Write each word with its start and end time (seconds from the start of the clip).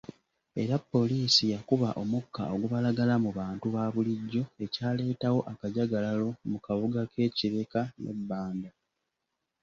Era 0.61 0.75
poliisi 0.91 1.43
yakuba 1.53 1.89
omukka 2.01 2.43
ogubalagala 2.53 3.15
mu 3.23 3.29
bantu 3.39 3.65
babulijjo 3.75 4.43
ekyaleetawo 4.63 5.39
akajagalalo 5.51 6.29
mu 6.49 6.57
kabuga 6.65 7.01
k'e 7.11 7.25
Kireka 7.37 7.81
ne 8.01 8.11
Banda. 8.29 8.71